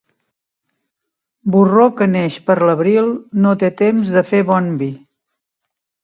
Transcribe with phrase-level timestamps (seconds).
[1.55, 3.11] Borró que neix per l'abril
[3.43, 4.89] no té temps de fer bon vi.